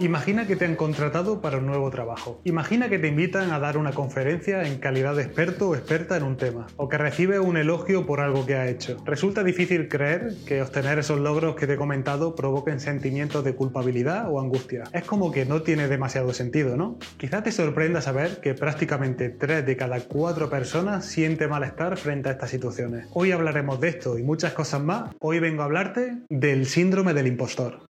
[0.00, 2.40] Imagina que te han contratado para un nuevo trabajo.
[2.44, 6.22] Imagina que te invitan a dar una conferencia en calidad de experto o experta en
[6.22, 8.96] un tema, o que recibes un elogio por algo que ha hecho.
[9.04, 14.32] Resulta difícil creer que obtener esos logros que te he comentado provoquen sentimientos de culpabilidad
[14.32, 14.84] o angustia.
[14.94, 16.98] Es como que no tiene demasiado sentido, ¿no?
[17.18, 22.32] Quizá te sorprenda saber que prácticamente 3 de cada 4 personas siente malestar frente a
[22.32, 23.06] estas situaciones.
[23.12, 25.14] Hoy hablaremos de esto y muchas cosas más.
[25.20, 27.89] Hoy vengo a hablarte del síndrome del impostor.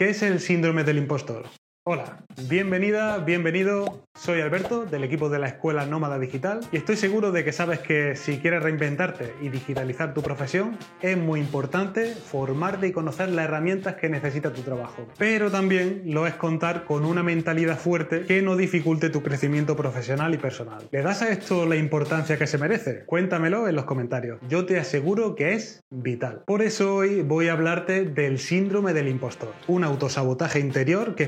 [0.00, 1.44] ¿Qué es el síndrome del impostor?
[1.84, 4.04] Hola, bienvenida, bienvenido.
[4.14, 7.78] Soy Alberto del equipo de la Escuela Nómada Digital y estoy seguro de que sabes
[7.78, 13.46] que si quieres reinventarte y digitalizar tu profesión es muy importante formarte y conocer las
[13.46, 15.06] herramientas que necesita tu trabajo.
[15.16, 20.34] Pero también lo es contar con una mentalidad fuerte que no dificulte tu crecimiento profesional
[20.34, 20.86] y personal.
[20.90, 23.04] ¿Le das a esto la importancia que se merece?
[23.06, 24.38] Cuéntamelo en los comentarios.
[24.50, 26.42] Yo te aseguro que es vital.
[26.46, 31.24] Por eso hoy voy a hablarte del síndrome del impostor, un autosabotaje interior que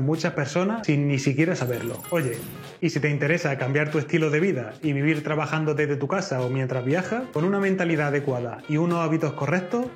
[0.00, 2.02] muchas personas sin ni siquiera saberlo.
[2.10, 2.38] Oye,
[2.80, 6.40] y si te interesa cambiar tu estilo de vida y vivir trabajando desde tu casa
[6.42, 9.86] o mientras viajas, con una mentalidad adecuada y unos hábitos correctos,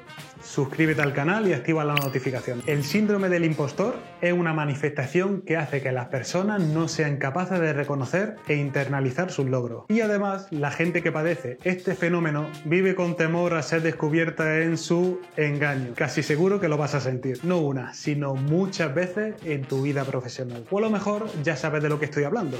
[0.45, 2.63] suscríbete al canal y activa la notificación.
[2.67, 7.61] El síndrome del impostor es una manifestación que hace que las personas no sean capaces
[7.61, 9.85] de reconocer e internalizar sus logros.
[9.89, 14.77] Y además, la gente que padece este fenómeno vive con temor a ser descubierta en
[14.77, 15.95] su engaño.
[15.95, 17.41] Casi seguro que lo vas a sentir.
[17.43, 20.65] No una, sino muchas veces en tu vida profesional.
[20.71, 22.59] O a lo mejor ya sabes de lo que estoy hablando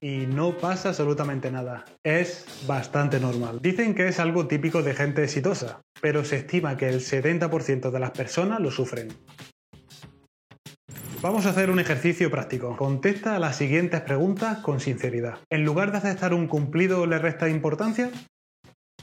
[0.00, 1.84] y no pasa absolutamente nada.
[2.04, 3.60] Es bastante normal.
[3.62, 8.00] Dicen que es algo típico de gente exitosa, pero se estima que el 70% de
[8.00, 9.08] las personas lo sufren.
[11.20, 12.76] Vamos a hacer un ejercicio práctico.
[12.76, 15.38] Contesta a las siguientes preguntas con sinceridad.
[15.50, 18.10] ¿En lugar de aceptar un cumplido le resta importancia?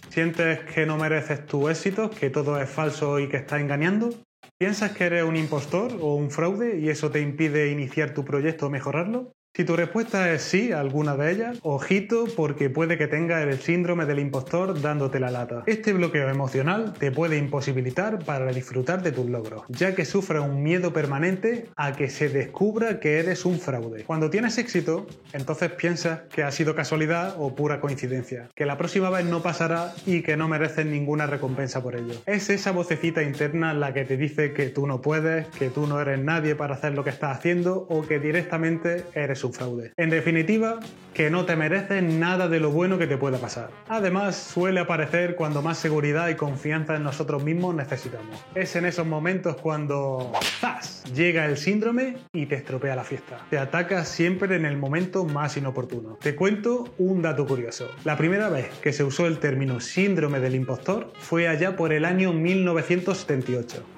[0.10, 4.12] ¿Sientes que no mereces tu éxito, que todo es falso y que estás engañando?
[4.58, 8.68] ¿Piensas que eres un impostor o un fraude y eso te impide iniciar tu proyecto
[8.68, 9.34] o mejorarlo?
[9.56, 13.58] Si tu respuesta es sí a alguna de ellas, ojito porque puede que tenga el
[13.58, 15.64] síndrome del impostor dándote la lata.
[15.66, 20.62] Este bloqueo emocional te puede imposibilitar para disfrutar de tus logros, ya que sufres un
[20.62, 24.04] miedo permanente a que se descubra que eres un fraude.
[24.04, 29.10] Cuando tienes éxito, entonces piensas que ha sido casualidad o pura coincidencia, que la próxima
[29.10, 32.16] vez no pasará y que no mereces ninguna recompensa por ello.
[32.26, 36.02] Es esa vocecita interna la que te dice que tú no puedes, que tú no
[36.02, 39.94] eres nadie para hacer lo que estás haciendo o que directamente eres fraude.
[39.98, 40.80] En definitiva,
[41.14, 43.70] que no te mereces nada de lo bueno que te pueda pasar.
[43.88, 48.46] Además, suele aparecer cuando más seguridad y confianza en nosotros mismos necesitamos.
[48.54, 51.04] Es en esos momentos cuando ¡zas!
[51.14, 53.46] llega el síndrome y te estropea la fiesta.
[53.50, 56.18] Te ataca siempre en el momento más inoportuno.
[56.22, 57.90] Te cuento un dato curioso.
[58.04, 62.06] La primera vez que se usó el término síndrome del impostor fue allá por el
[62.06, 63.95] año 1978.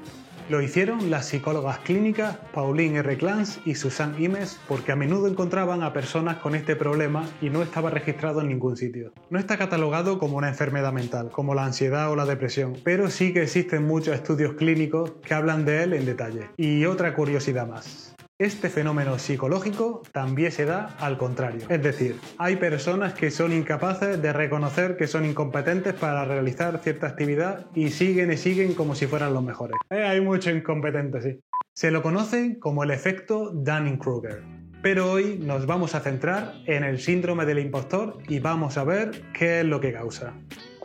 [0.49, 3.17] Lo hicieron las psicólogas clínicas Pauline R.
[3.17, 7.61] Clance y Susan Imes porque a menudo encontraban a personas con este problema y no
[7.61, 9.11] estaba registrado en ningún sitio.
[9.29, 13.33] No está catalogado como una enfermedad mental, como la ansiedad o la depresión, pero sí
[13.33, 16.49] que existen muchos estudios clínicos que hablan de él en detalle.
[16.55, 18.16] Y otra curiosidad más.
[18.39, 21.65] Este fenómeno psicológico también se da al contrario.
[21.69, 27.07] Es decir, hay personas que son incapaces de reconocer que son incompetentes para realizar cierta
[27.07, 29.75] actividad y siguen y siguen como si fueran los mejores.
[29.89, 31.39] Eh, hay mucho incompetente, sí.
[31.73, 34.43] Se lo conoce como el efecto Dunning-Kruger.
[34.83, 39.23] Pero hoy nos vamos a centrar en el síndrome del impostor y vamos a ver
[39.33, 40.35] qué es lo que causa.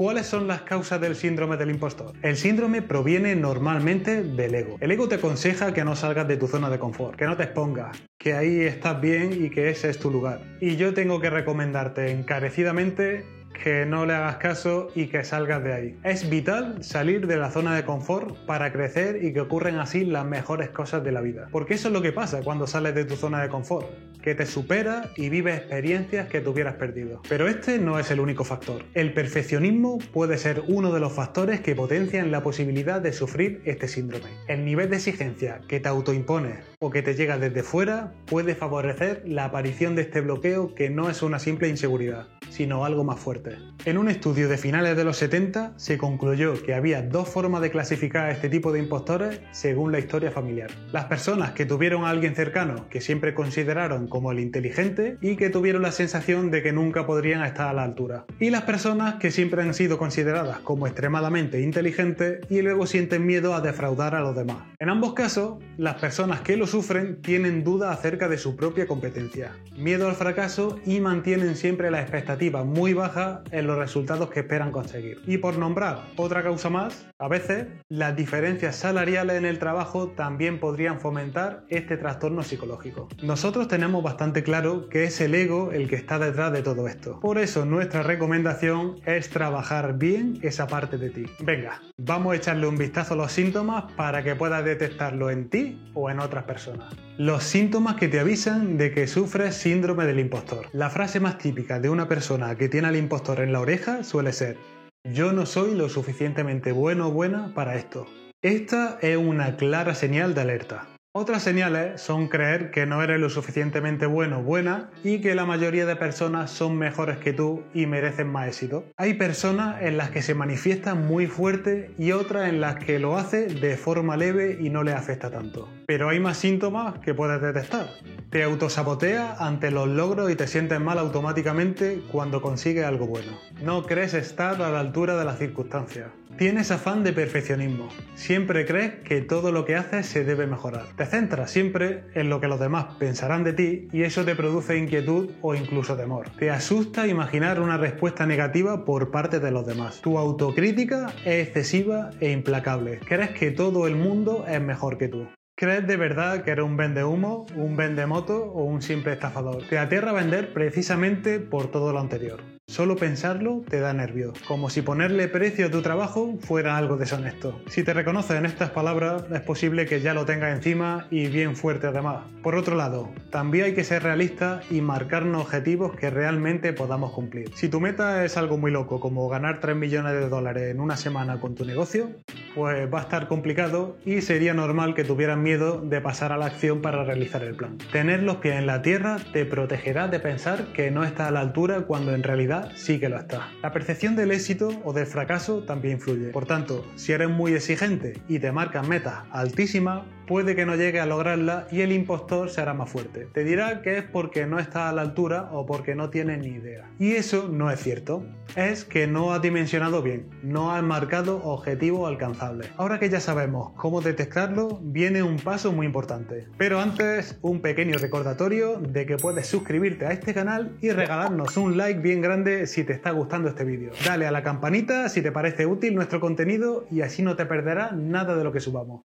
[0.02, 2.14] ¿Cuáles son las causas del síndrome del impostor?
[2.22, 4.76] El síndrome proviene normalmente del ego.
[4.80, 7.44] El ego te aconseja que no salgas de tu zona de confort, que no te
[7.44, 10.40] expongas, que ahí estás bien y que ese es tu lugar.
[10.60, 15.72] Y yo tengo que recomendarte encarecidamente que no le hagas caso y que salgas de
[15.72, 15.98] ahí.
[16.02, 20.24] Es vital salir de la zona de confort para crecer y que ocurren así las
[20.24, 21.46] mejores cosas de la vida.
[21.52, 23.86] Porque eso es lo que pasa cuando sales de tu zona de confort,
[24.22, 27.20] que te supera y vives experiencias que te hubieras perdido.
[27.28, 28.84] Pero este no es el único factor.
[28.94, 33.88] El perfeccionismo puede ser uno de los factores que potencian la posibilidad de sufrir este
[33.88, 34.26] síndrome.
[34.48, 39.22] El nivel de exigencia que te autoimpones o que te llega desde fuera puede favorecer
[39.26, 43.56] la aparición de este bloqueo que no es una simple inseguridad, sino algo más fuerte.
[43.86, 47.70] En un estudio de finales de los 70 se concluyó que había dos formas de
[47.70, 50.70] clasificar a este tipo de impostores según la historia familiar.
[50.92, 55.48] Las personas que tuvieron a alguien cercano que siempre consideraron como el inteligente y que
[55.48, 58.26] tuvieron la sensación de que nunca podrían estar a la altura.
[58.38, 63.54] Y las personas que siempre han sido consideradas como extremadamente inteligentes y luego sienten miedo
[63.54, 64.58] a defraudar a los demás.
[64.78, 69.52] En ambos casos, las personas que lo sufren tienen dudas acerca de su propia competencia,
[69.76, 74.72] miedo al fracaso y mantienen siempre la expectativa muy baja en los resultados que esperan
[74.72, 75.22] conseguir.
[75.26, 80.58] Y por nombrar otra causa más, a veces las diferencias salariales en el trabajo también
[80.58, 83.08] podrían fomentar este trastorno psicológico.
[83.22, 87.20] Nosotros tenemos bastante claro que es el ego el que está detrás de todo esto.
[87.20, 91.24] Por eso nuestra recomendación es trabajar bien esa parte de ti.
[91.40, 95.80] Venga, vamos a echarle un vistazo a los síntomas para que puedas detectarlo en ti
[95.94, 96.92] o en otras personas.
[97.18, 100.66] Los síntomas que te avisan de que sufres síndrome del impostor.
[100.72, 102.21] La frase más típica de una persona
[102.58, 104.56] que tiene al impostor en la oreja suele ser
[105.04, 108.06] yo no soy lo suficientemente bueno o buena para esto.
[108.40, 110.91] Esta es una clara señal de alerta.
[111.14, 115.44] Otras señales son creer que no eres lo suficientemente bueno o buena y que la
[115.44, 118.86] mayoría de personas son mejores que tú y merecen más éxito.
[118.96, 123.18] Hay personas en las que se manifiesta muy fuerte y otras en las que lo
[123.18, 125.68] hace de forma leve y no le afecta tanto.
[125.86, 127.88] Pero hay más síntomas que puedes detectar.
[128.30, 133.32] Te autosabotea ante los logros y te sientes mal automáticamente cuando consigues algo bueno.
[133.60, 136.06] No crees estar a la altura de las circunstancias.
[136.38, 137.88] Tienes afán de perfeccionismo.
[138.14, 140.86] Siempre crees que todo lo que haces se debe mejorar.
[140.96, 144.78] Te centras siempre en lo que los demás pensarán de ti y eso te produce
[144.78, 146.30] inquietud o incluso temor.
[146.38, 150.00] Te asusta imaginar una respuesta negativa por parte de los demás.
[150.00, 153.00] Tu autocrítica es excesiva e implacable.
[153.06, 155.28] Crees que todo el mundo es mejor que tú.
[155.54, 159.62] ¿Crees de verdad que eres un vende humo, un vende moto o un simple estafador?
[159.68, 162.40] Te aterra vender precisamente por todo lo anterior.
[162.72, 167.60] Solo pensarlo te da nervios, como si ponerle precio a tu trabajo fuera algo deshonesto.
[167.66, 171.54] Si te reconoces en estas palabras, es posible que ya lo tengas encima y bien
[171.54, 172.24] fuerte además.
[172.42, 177.50] Por otro lado, también hay que ser realistas y marcarnos objetivos que realmente podamos cumplir.
[177.54, 180.96] Si tu meta es algo muy loco, como ganar 3 millones de dólares en una
[180.96, 182.08] semana con tu negocio,
[182.54, 186.46] pues va a estar complicado y sería normal que tuvieras miedo de pasar a la
[186.46, 187.76] acción para realizar el plan.
[187.92, 191.40] Tener los pies en la tierra te protegerá de pensar que no estás a la
[191.40, 193.48] altura cuando en realidad sí que lo está.
[193.62, 196.28] La percepción del éxito o del fracaso también influye.
[196.28, 201.00] Por tanto, si eres muy exigente y te marcas metas altísimas, puede que no llegue
[201.00, 203.26] a lograrla y el impostor se hará más fuerte.
[203.32, 206.48] Te dirá que es porque no está a la altura o porque no tiene ni
[206.48, 206.90] idea.
[206.98, 208.24] Y eso no es cierto.
[208.56, 212.68] Es que no has dimensionado bien, no has marcado objetivos alcanzables.
[212.76, 216.46] Ahora que ya sabemos cómo detectarlo, viene un paso muy importante.
[216.58, 221.76] Pero antes, un pequeño recordatorio de que puedes suscribirte a este canal y regalarnos un
[221.76, 223.92] like bien grande si te está gustando este vídeo.
[224.04, 227.94] Dale a la campanita si te parece útil nuestro contenido y así no te perderás
[227.94, 229.02] nada de lo que subamos.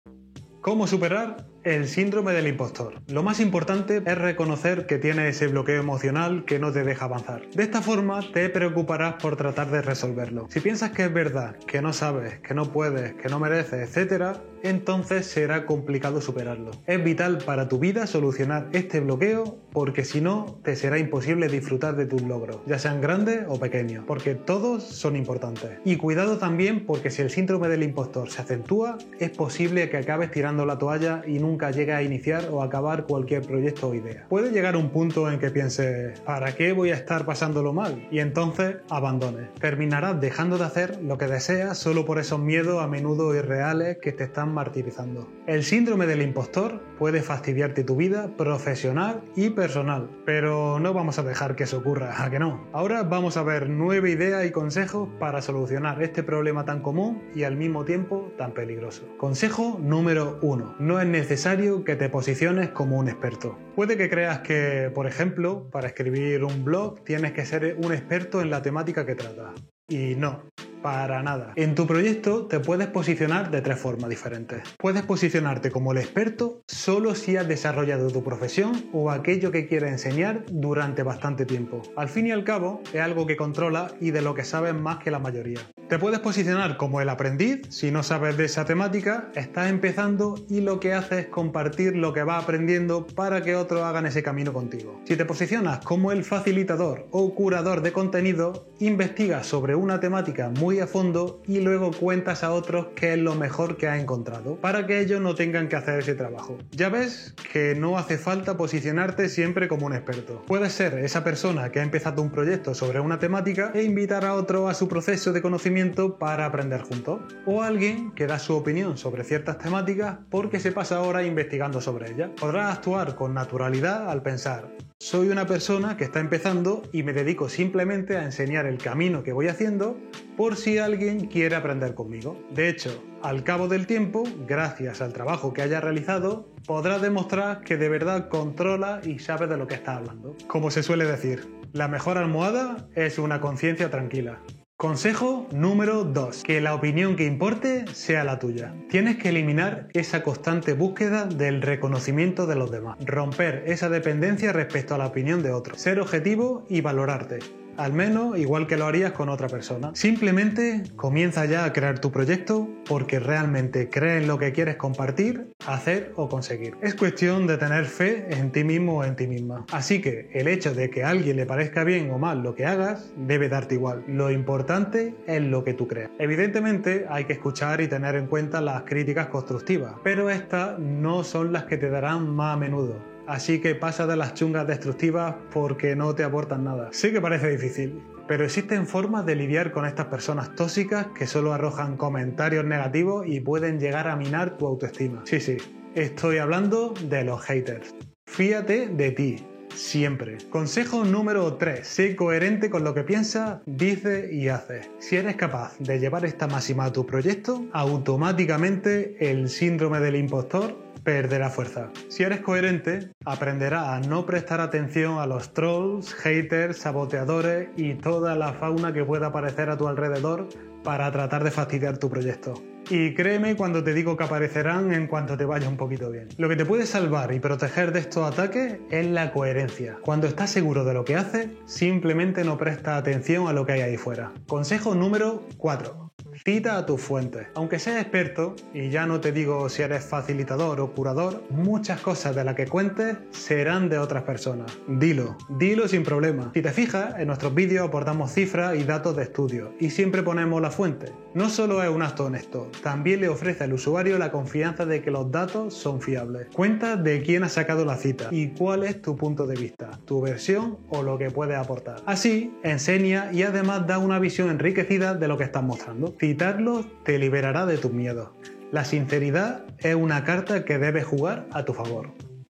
[0.63, 3.01] ¿Cómo superar el síndrome del impostor.
[3.09, 7.49] Lo más importante es reconocer que tienes ese bloqueo emocional que no te deja avanzar.
[7.55, 10.47] De esta forma te preocuparás por tratar de resolverlo.
[10.51, 14.39] Si piensas que es verdad, que no sabes, que no puedes, que no mereces, etc.,
[14.63, 16.71] entonces será complicado superarlo.
[16.87, 21.97] Es vital para tu vida solucionar este bloqueo porque si no te será imposible disfrutar
[21.97, 25.79] de tus logros, ya sean grandes o pequeños, porque todos son importantes.
[25.85, 30.31] Y cuidado también porque si el síndrome del impostor se acentúa, es posible que acabes
[30.31, 34.25] tirando la toalla y nunca nunca llega a iniciar o acabar cualquier proyecto o idea.
[34.31, 38.09] Puede llegar un punto en que pienses, ¿para qué voy a estar pasándolo mal?
[38.11, 39.53] Y entonces abandones.
[39.61, 44.13] Terminarás dejando de hacer lo que deseas solo por esos miedos a menudo irreales que
[44.13, 45.29] te están martirizando.
[45.47, 51.23] El síndrome del impostor puede fastidiarte tu vida profesional y personal, pero no vamos a
[51.23, 52.67] dejar que eso ocurra, ¿a que no?
[52.73, 57.43] Ahora vamos a ver nueve ideas y consejos para solucionar este problema tan común y
[57.43, 59.03] al mismo tiempo tan peligroso.
[59.19, 60.75] Consejo número uno.
[60.79, 61.42] No es necesario
[61.85, 63.59] que te posiciones como un experto.
[63.75, 68.41] Puede que creas que, por ejemplo, para escribir un blog tienes que ser un experto
[68.41, 69.61] en la temática que tratas.
[69.89, 70.45] Y no,
[70.83, 71.53] para nada.
[71.57, 74.63] En tu proyecto te puedes posicionar de tres formas diferentes.
[74.79, 79.93] Puedes posicionarte como el experto solo si has desarrollado tu profesión o aquello que quieres
[79.93, 81.83] enseñar durante bastante tiempo.
[81.97, 84.99] Al fin y al cabo, es algo que controla y de lo que sabes más
[84.99, 85.61] que la mayoría.
[85.89, 90.61] Te puedes posicionar como el aprendiz si no sabes de esa temática, estás empezando y
[90.61, 94.53] lo que haces es compartir lo que vas aprendiendo para que otros hagan ese camino
[94.53, 95.01] contigo.
[95.05, 100.72] Si te posicionas como el facilitador o curador de contenido, investigas sobre una temática muy
[100.81, 104.87] a fondo y luego cuentas a otros qué es lo mejor que has encontrado, para
[104.87, 106.59] que ellos no tengan que hacer ese trabajo.
[106.71, 110.43] Ya ves que no hace falta posicionarte siempre como un experto.
[110.47, 114.35] Puedes ser esa persona que ha empezado un proyecto sobre una temática e invitar a
[114.35, 117.21] otro a su proceso de conocimiento para aprender juntos.
[117.47, 122.13] O alguien que da su opinión sobre ciertas temáticas porque se pasa ahora investigando sobre
[122.13, 122.31] ellas.
[122.39, 124.69] Podrás actuar con naturalidad al pensar,
[125.03, 129.33] soy una persona que está empezando y me dedico simplemente a enseñar el camino que
[129.33, 129.99] voy haciendo
[130.37, 132.37] por si alguien quiere aprender conmigo.
[132.51, 137.77] De hecho, al cabo del tiempo, gracias al trabajo que haya realizado, podrás demostrar que
[137.77, 140.37] de verdad controla y sabe de lo que está hablando.
[140.47, 144.41] Como se suele decir, la mejor almohada es una conciencia tranquila.
[144.77, 146.43] Consejo número 2.
[146.43, 148.75] Que la opinión que importe sea la tuya.
[148.89, 152.97] Tienes que eliminar esa constante búsqueda del reconocimiento de los demás.
[153.05, 155.81] Romper esa dependencia respecto a la opinión de otros.
[155.81, 157.39] Ser objetivo y valorarte
[157.77, 159.91] al menos igual que lo harías con otra persona.
[159.95, 165.53] Simplemente comienza ya a crear tu proyecto porque realmente crees en lo que quieres compartir,
[165.67, 166.77] hacer o conseguir.
[166.83, 169.67] Es cuestión de tener fe en ti mismo o en ti misma.
[169.73, 172.67] Así que el hecho de que a alguien le parezca bien o mal lo que
[172.67, 174.05] hagas debe darte igual.
[174.07, 176.11] Lo importante es lo que tú creas.
[176.19, 181.53] Evidentemente hay que escuchar y tener en cuenta las críticas constructivas, pero estas no son
[181.53, 183.12] las que te darán más a menudo.
[183.27, 186.89] Así que pasa de las chungas destructivas porque no te aportan nada.
[186.93, 191.53] Sé que parece difícil, pero existen formas de lidiar con estas personas tóxicas que solo
[191.53, 195.23] arrojan comentarios negativos y pueden llegar a minar tu autoestima.
[195.25, 195.57] Sí, sí,
[195.95, 197.95] estoy hablando de los haters.
[198.27, 200.39] Fíate de ti, siempre.
[200.51, 201.87] Consejo número 3.
[201.87, 204.91] Sé coherente con lo que piensas, dices y haces.
[204.99, 210.92] Si eres capaz de llevar esta máxima a tu proyecto, automáticamente el síndrome del impostor
[211.05, 211.91] perderá fuerza.
[212.09, 218.35] Si eres coherente, aprenderás a no prestar atención a los trolls, haters, saboteadores y toda
[218.35, 220.49] la fauna que pueda aparecer a tu alrededor
[220.83, 222.55] para tratar de fastidiar tu proyecto.
[222.91, 226.29] Y créeme cuando te digo que aparecerán en cuanto te vaya un poquito bien.
[226.37, 229.99] Lo que te puede salvar y proteger de estos ataques es la coherencia.
[230.03, 233.81] Cuando estás seguro de lo que haces, simplemente no presta atención a lo que hay
[233.83, 234.33] ahí fuera.
[234.47, 236.02] Consejo número 4.
[236.45, 237.47] Cita a tus fuentes.
[237.55, 242.35] Aunque seas experto, y ya no te digo si eres facilitador o curador, muchas cosas
[242.35, 244.79] de las que cuentes serán de otras personas.
[244.89, 246.51] Dilo, dilo sin problema.
[246.55, 250.63] Si te fijas, en nuestros vídeos aportamos cifras y datos de estudio, y siempre ponemos
[250.63, 251.13] la fuente.
[251.35, 255.11] No solo es un acto honesto, también le ofrece al usuario la confianza de que
[255.11, 256.49] los datos son fiables.
[256.55, 260.21] Cuenta de quién ha sacado la cita y cuál es tu punto de vista, tu
[260.21, 262.03] versión o lo que puedes aportar.
[262.05, 266.15] Así, enseña y además da una visión enriquecida de lo que estás mostrando.
[266.21, 268.29] Citarlo te liberará de tus miedos.
[268.71, 272.11] La sinceridad es una carta que debes jugar a tu favor.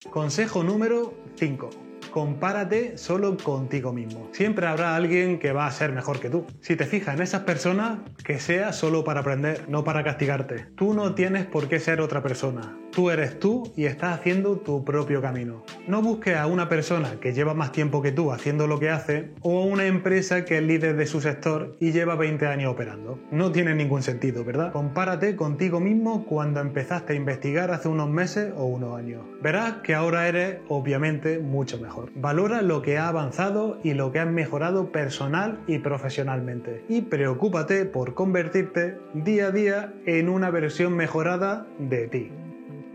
[0.10, 4.30] Consejo número 5 compárate solo contigo mismo.
[4.32, 6.46] Siempre habrá alguien que va a ser mejor que tú.
[6.62, 10.66] Si te fijas en esas personas, que sea solo para aprender, no para castigarte.
[10.76, 12.78] Tú no tienes por qué ser otra persona.
[12.92, 15.64] Tú eres tú y estás haciendo tu propio camino.
[15.88, 19.32] No busques a una persona que lleva más tiempo que tú haciendo lo que hace
[19.42, 23.20] o a una empresa que es líder de su sector y lleva 20 años operando.
[23.32, 24.72] No tiene ningún sentido, ¿verdad?
[24.72, 29.22] Compárate contigo mismo cuando empezaste a investigar hace unos meses o unos años.
[29.42, 31.99] Verás que ahora eres obviamente mucho mejor.
[32.16, 36.84] Valora lo que ha avanzado y lo que has mejorado personal y profesionalmente.
[36.88, 42.32] Y preocúpate por convertirte día a día en una versión mejorada de ti.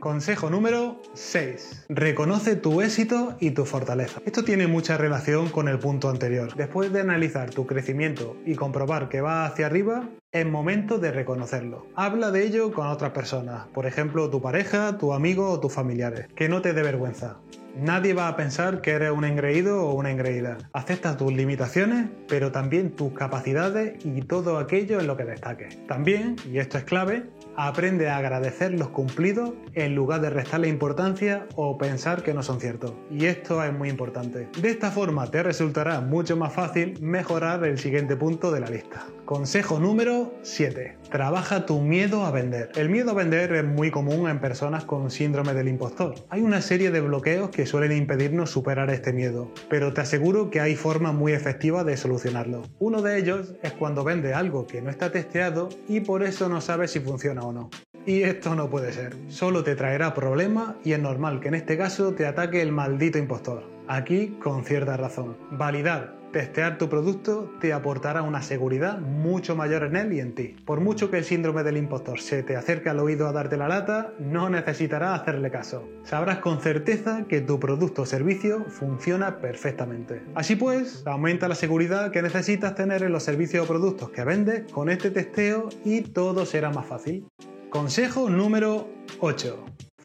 [0.05, 1.87] Consejo número 6.
[1.89, 4.21] Reconoce tu éxito y tu fortaleza.
[4.27, 6.55] Esto tiene mucha relación con el punto anterior.
[6.55, 11.87] Después de analizar tu crecimiento y comprobar que va hacia arriba, es momento de reconocerlo.
[11.95, 16.27] Habla de ello con otras personas, por ejemplo tu pareja, tu amigo o tus familiares.
[16.35, 17.39] Que no te dé vergüenza.
[17.77, 20.59] Nadie va a pensar que eres un engreído o una engreída.
[20.73, 25.85] Acepta tus limitaciones, pero también tus capacidades y todo aquello en lo que destaques.
[25.89, 27.25] También, y esto es clave,
[27.57, 32.61] aprende a agradecer los cumplidos en lugar de restarle importancia o pensar que no son
[32.61, 32.95] ciertos.
[33.11, 34.49] Y esto es muy importante.
[34.61, 39.05] De esta forma te resultará mucho más fácil mejorar el siguiente punto de la lista.
[39.25, 40.99] Consejo número 7.
[41.11, 42.71] Trabaja tu miedo a vender.
[42.77, 46.17] El miedo a vender es muy común en personas con síndrome del impostor.
[46.29, 50.61] Hay una serie de bloqueos que suelen impedirnos superar este miedo, pero te aseguro que
[50.61, 52.65] hay formas muy efectivas de solucionarlo.
[52.79, 56.61] Uno de ellos es cuando vende algo que no está testeado y por eso no
[56.61, 57.71] sabes si funciona o no.
[58.05, 59.17] Y esto no puede ser.
[59.29, 63.17] Solo te traerá problemas y es normal que en este caso te ataque el maldito
[63.17, 63.65] impostor.
[63.89, 65.39] Aquí con cierta razón.
[65.51, 70.57] Validar Testear tu producto te aportará una seguridad mucho mayor en él y en ti.
[70.65, 73.69] Por mucho que el síndrome del impostor se te acerque al oído a darte la
[73.69, 75.89] lata, no necesitarás hacerle caso.
[76.03, 80.23] Sabrás con certeza que tu producto o servicio funciona perfectamente.
[80.35, 84.73] Así pues, aumenta la seguridad que necesitas tener en los servicios o productos que vendes
[84.73, 87.29] con este testeo y todo será más fácil.
[87.71, 88.89] Consejo número
[89.21, 89.65] 8.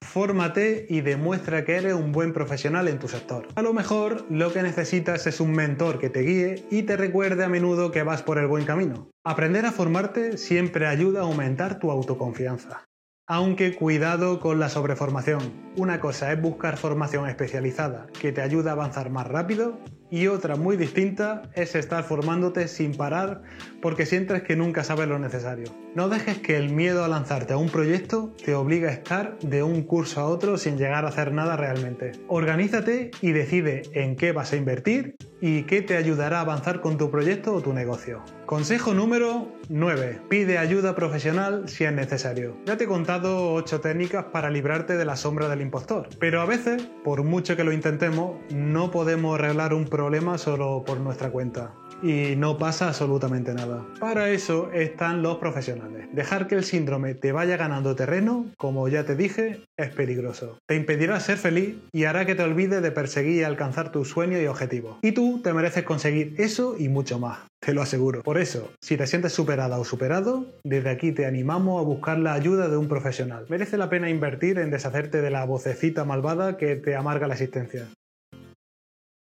[0.09, 3.47] Fórmate y demuestra que eres un buen profesional en tu sector.
[3.53, 7.43] A lo mejor lo que necesitas es un mentor que te guíe y te recuerde
[7.43, 9.11] a menudo que vas por el buen camino.
[9.23, 12.85] Aprender a formarte siempre ayuda a aumentar tu autoconfianza.
[13.27, 15.53] Aunque cuidado con la sobreformación.
[15.77, 19.79] Una cosa es buscar formación especializada que te ayuda a avanzar más rápido
[20.11, 23.43] y otra muy distinta es estar formándote sin parar
[23.81, 25.73] porque sientes que nunca sabes lo necesario.
[25.95, 29.63] No dejes que el miedo a lanzarte a un proyecto te obligue a estar de
[29.63, 32.11] un curso a otro sin llegar a hacer nada realmente.
[32.27, 36.97] Organízate y decide en qué vas a invertir y qué te ayudará a avanzar con
[36.97, 38.21] tu proyecto o tu negocio.
[38.45, 40.21] Consejo número 9.
[40.29, 42.57] Pide ayuda profesional si es necesario.
[42.65, 46.45] Ya te he contado 8 técnicas para librarte de la sombra del impostor, pero a
[46.45, 49.98] veces, por mucho que lo intentemos, no podemos arreglar un problema
[50.37, 53.85] solo por nuestra cuenta y no pasa absolutamente nada.
[53.99, 56.07] Para eso están los profesionales.
[56.13, 60.57] Dejar que el síndrome te vaya ganando terreno, como ya te dije, es peligroso.
[60.65, 64.41] Te impedirá ser feliz y hará que te olvides de perseguir y alcanzar tus sueños
[64.41, 64.97] y objetivos.
[65.01, 67.39] Y tú te mereces conseguir eso y mucho más.
[67.59, 68.23] Te lo aseguro.
[68.23, 72.33] Por eso, si te sientes superada o superado, desde aquí te animamos a buscar la
[72.33, 73.45] ayuda de un profesional.
[73.49, 77.87] Merece la pena invertir en deshacerte de la vocecita malvada que te amarga la existencia.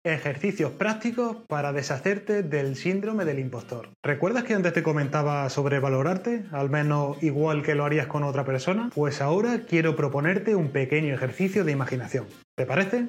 [0.03, 3.89] Ejercicios prácticos para deshacerte del síndrome del impostor.
[4.03, 8.43] ¿Recuerdas que antes te comentaba sobre valorarte, al menos igual que lo harías con otra
[8.43, 8.89] persona?
[8.95, 12.25] Pues ahora quiero proponerte un pequeño ejercicio de imaginación.
[12.57, 13.05] ¿Te parece?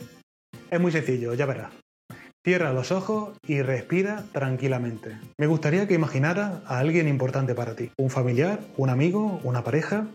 [0.71, 1.73] Es muy sencillo, ya verás.
[2.45, 5.17] Cierra los ojos y respira tranquilamente.
[5.39, 7.91] Me gustaría que imaginaras a alguien importante para ti.
[7.97, 10.09] Un familiar, un amigo, una pareja.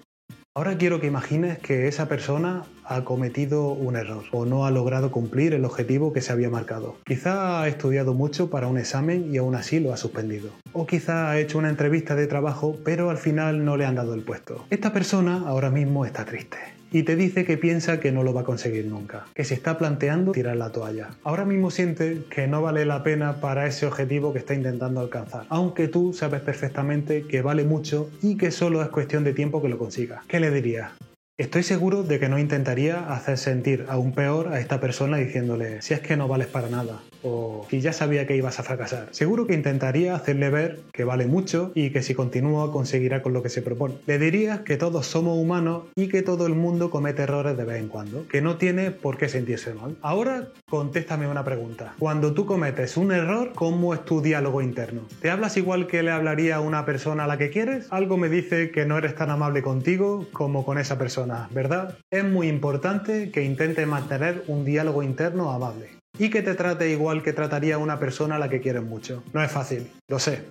[0.57, 5.11] Ahora quiero que imagines que esa persona ha cometido un error o no ha logrado
[5.11, 6.95] cumplir el objetivo que se había marcado.
[7.05, 10.49] Quizá ha estudiado mucho para un examen y aún así lo ha suspendido.
[10.73, 14.15] O quizá ha hecho una entrevista de trabajo pero al final no le han dado
[14.15, 14.65] el puesto.
[14.71, 18.41] Esta persona ahora mismo está triste y te dice que piensa que no lo va
[18.41, 21.09] a conseguir nunca, que se está planteando tirar la toalla.
[21.23, 25.45] Ahora mismo siente que no vale la pena para ese objetivo que está intentando alcanzar,
[25.49, 29.69] aunque tú sabes perfectamente que vale mucho y que solo es cuestión de tiempo que
[29.69, 30.23] lo consiga.
[30.27, 30.91] ¿Qué le dirías?
[31.37, 35.93] Estoy seguro de que no intentaría hacer sentir aún peor a esta persona diciéndole si
[35.93, 39.09] es que no vales para nada o si ya sabía que ibas a fracasar.
[39.11, 43.43] Seguro que intentaría hacerle ver que vale mucho y que si continúa conseguirá con lo
[43.43, 43.95] que se propone.
[44.05, 47.81] Le diría que todos somos humanos y que todo el mundo comete errores de vez
[47.81, 49.97] en cuando, que no tiene por qué sentirse mal.
[50.01, 51.93] Ahora contéstame una pregunta.
[51.99, 55.01] Cuando tú cometes un error, ¿cómo es tu diálogo interno?
[55.21, 57.87] ¿Te hablas igual que le hablaría a una persona a la que quieres?
[57.89, 61.17] Algo me dice que no eres tan amable contigo como con esa persona
[61.51, 61.97] ¿verdad?
[62.11, 67.23] Es muy importante que intentes mantener un diálogo interno amable y que te trate igual
[67.23, 69.23] que trataría una persona a la que quieres mucho.
[69.33, 70.43] No es fácil, lo sé.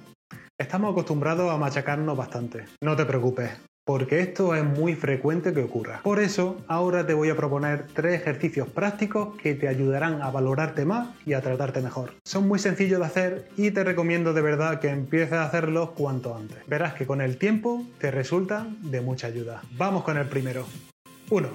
[0.59, 2.65] Estamos acostumbrados a machacarnos bastante.
[2.81, 3.51] No te preocupes,
[3.85, 6.01] porque esto es muy frecuente que ocurra.
[6.03, 10.85] Por eso, ahora te voy a proponer tres ejercicios prácticos que te ayudarán a valorarte
[10.85, 12.15] más y a tratarte mejor.
[12.25, 16.35] Son muy sencillos de hacer y te recomiendo de verdad que empieces a hacerlos cuanto
[16.35, 16.59] antes.
[16.67, 19.63] Verás que con el tiempo te resultan de mucha ayuda.
[19.77, 20.67] Vamos con el primero.
[21.29, 21.49] 1.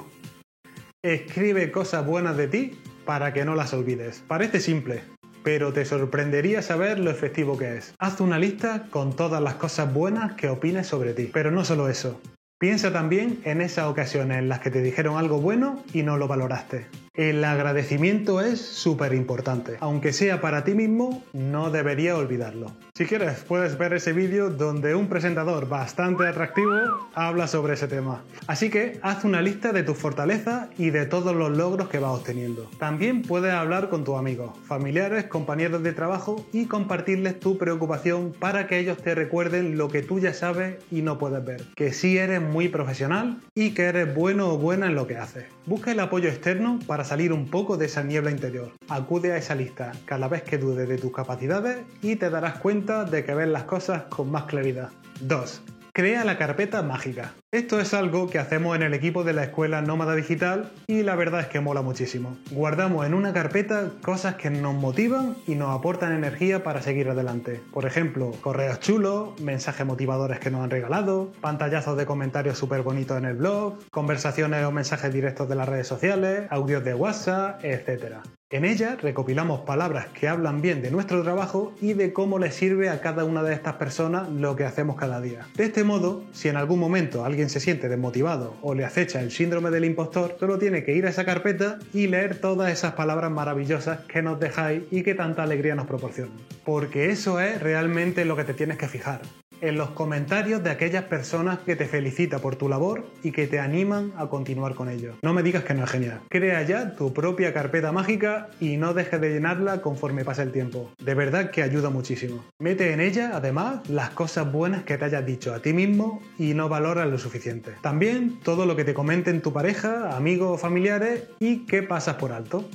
[1.04, 2.80] Escribe cosas buenas de ti
[3.12, 4.24] para que no las olvides.
[4.26, 5.02] Parece simple,
[5.43, 7.93] pero te sorprendería saber lo efectivo que es.
[8.00, 11.30] Haz una lista con todas las cosas buenas que opines sobre ti.
[11.34, 12.21] Pero no solo eso.
[12.58, 16.30] Piensa también en esas ocasiones en las que te dijeron algo bueno y no lo
[16.30, 16.88] valoraste.
[17.13, 19.76] El agradecimiento es súper importante.
[19.82, 22.71] Aunque sea para ti mismo, no debería olvidarlo.
[22.95, 26.71] Si quieres, puedes ver ese vídeo donde un presentador bastante atractivo
[27.13, 28.21] habla sobre ese tema.
[28.47, 32.12] Así que haz una lista de tus fortalezas y de todos los logros que vas
[32.17, 32.69] obteniendo.
[32.80, 38.67] También puedes hablar con tus amigos, familiares, compañeros de trabajo y compartirles tu preocupación para
[38.67, 41.62] que ellos te recuerden lo que tú ya sabes y no puedes ver.
[41.76, 45.43] Que sí eres muy profesional y que eres bueno o buena en lo que haces.
[45.65, 48.72] Busca el apoyo externo para salir un poco de esa niebla interior.
[48.90, 53.06] Acude a esa lista cada vez que dudes de tus capacidades y te darás cuenta
[53.06, 54.90] de que ves las cosas con más claridad.
[55.22, 55.62] 2.
[55.94, 57.34] Crea la carpeta mágica.
[57.54, 61.16] Esto es algo que hacemos en el equipo de la escuela Nómada Digital y la
[61.16, 62.38] verdad es que mola muchísimo.
[62.52, 67.60] Guardamos en una carpeta cosas que nos motivan y nos aportan energía para seguir adelante.
[67.74, 73.18] Por ejemplo, correos chulos, mensajes motivadores que nos han regalado, pantallazos de comentarios súper bonitos
[73.18, 78.22] en el blog, conversaciones o mensajes directos de las redes sociales, audios de WhatsApp, etc.
[78.52, 82.90] En ella recopilamos palabras que hablan bien de nuestro trabajo y de cómo le sirve
[82.90, 85.48] a cada una de estas personas lo que hacemos cada día.
[85.56, 89.32] De este modo, si en algún momento alguien se siente desmotivado o le acecha el
[89.32, 93.32] síndrome del impostor, solo tiene que ir a esa carpeta y leer todas esas palabras
[93.32, 96.38] maravillosas que nos dejáis y que tanta alegría nos proporcionan.
[96.63, 99.21] Porque eso es realmente lo que te tienes que fijar
[99.62, 103.60] en los comentarios de aquellas personas que te felicitan por tu labor y que te
[103.60, 105.13] animan a continuar con ello.
[105.21, 106.21] No me digas que no es genial.
[106.30, 110.91] Crea ya tu propia carpeta mágica y no dejes de llenarla conforme pase el tiempo.
[111.04, 112.43] De verdad que ayuda muchísimo.
[112.60, 116.54] Mete en ella, además, las cosas buenas que te hayas dicho a ti mismo y
[116.54, 117.71] no valoras lo suficiente.
[117.82, 122.32] También todo lo que te comenten tu pareja, amigos o familiares y que pasas por
[122.32, 122.65] alto.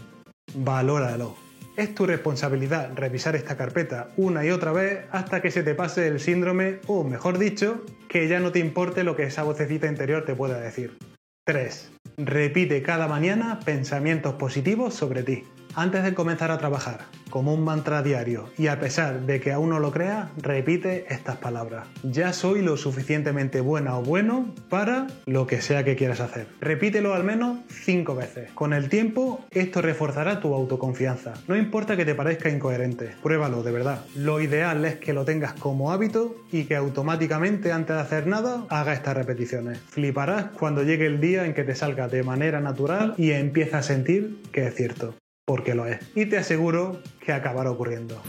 [0.54, 1.45] Valóralo.
[1.76, 6.08] Es tu responsabilidad revisar esta carpeta una y otra vez hasta que se te pase
[6.08, 10.24] el síndrome o, mejor dicho, que ya no te importe lo que esa vocecita interior
[10.24, 10.96] te pueda decir.
[11.44, 11.92] 3.
[12.16, 15.44] Repite cada mañana pensamientos positivos sobre ti.
[15.78, 19.68] Antes de comenzar a trabajar, como un mantra diario, y a pesar de que aún
[19.68, 21.86] no lo creas, repite estas palabras.
[22.02, 26.46] Ya soy lo suficientemente buena o bueno para lo que sea que quieras hacer.
[26.62, 28.50] Repítelo al menos 5 veces.
[28.52, 31.34] Con el tiempo, esto reforzará tu autoconfianza.
[31.46, 34.02] No importa que te parezca incoherente, pruébalo de verdad.
[34.14, 38.64] Lo ideal es que lo tengas como hábito y que automáticamente antes de hacer nada
[38.70, 39.78] haga estas repeticiones.
[39.90, 43.82] Fliparás cuando llegue el día en que te salga de manera natural y empiezas a
[43.82, 45.14] sentir que es cierto
[45.46, 46.00] porque lo es.
[46.14, 48.20] Y te aseguro que acabará ocurriendo.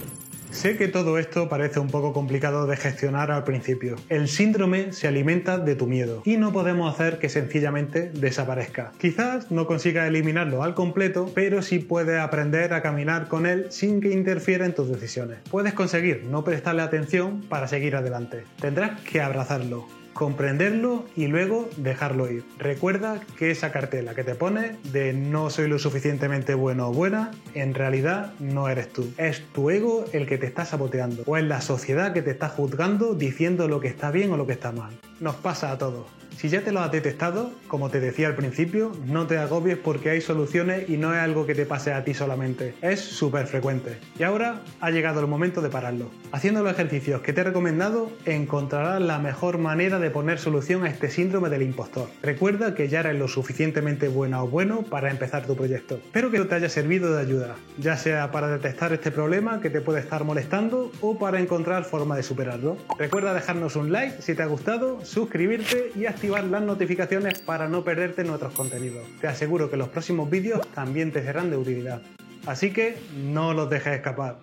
[0.52, 3.96] Sé que todo esto parece un poco complicado de gestionar al principio.
[4.08, 8.94] El síndrome se alimenta de tu miedo y no podemos hacer que sencillamente desaparezca.
[8.98, 14.00] Quizás no consiga eliminarlo al completo, pero sí puedes aprender a caminar con él sin
[14.00, 15.40] que interfiera en tus decisiones.
[15.52, 18.46] Puedes conseguir no prestarle atención para seguir adelante.
[18.62, 22.44] Tendrás que abrazarlo, comprenderlo y luego dejarlo ir.
[22.58, 27.32] Recuerda que esa cartela que te pone de no soy lo suficientemente bueno o buena,
[27.54, 29.14] en realidad no eres tú.
[29.18, 32.50] Es tu ego el que te está saboteando o es la sociedad que te está
[32.50, 34.98] juzgando diciendo lo que está bien o lo que está mal.
[35.20, 36.06] Nos pasa a todos.
[36.38, 40.12] Si ya te lo has detectado, como te decía al principio, no te agobies porque
[40.12, 42.76] hay soluciones y no es algo que te pase a ti solamente.
[42.84, 43.98] Es súper frecuente.
[44.20, 46.12] Y ahora ha llegado el momento de pararlo.
[46.32, 50.90] Haciendo los ejercicios que te he recomendado, encontrarás la mejor manera de poner solución a
[50.90, 52.08] este síndrome del impostor.
[52.22, 55.96] Recuerda que ya eres lo suficientemente buena o bueno para empezar tu proyecto.
[55.96, 59.82] Espero que te haya servido de ayuda, ya sea para detectar este problema que te
[59.82, 62.78] puede estar molestando o para encontrar forma de superarlo.
[63.00, 67.84] Recuerda dejarnos un like si te ha gustado, suscribirte y activar las notificaciones para no
[67.84, 69.08] perderte nuestros contenidos.
[69.22, 72.02] Te aseguro que los próximos vídeos también te serán de utilidad.
[72.46, 74.42] Así que no los dejes escapar.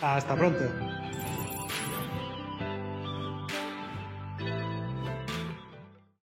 [0.00, 0.64] Hasta pronto.